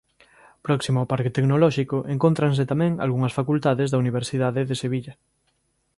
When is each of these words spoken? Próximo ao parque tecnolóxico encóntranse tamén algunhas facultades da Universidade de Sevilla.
Próximo 0.65 0.97
ao 0.99 1.09
parque 1.11 1.35
tecnolóxico 1.37 1.97
encóntranse 2.13 2.63
tamén 2.71 2.91
algunhas 3.03 3.35
facultades 3.39 3.87
da 3.89 4.01
Universidade 4.03 4.61
de 4.69 4.75
Sevilla. 4.83 5.13